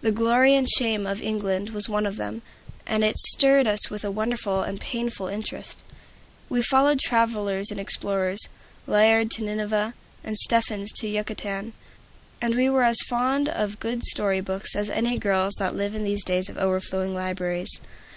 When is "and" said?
0.56-0.68, 2.88-3.04, 4.64-4.80, 7.70-7.78, 10.24-10.36, 12.42-12.56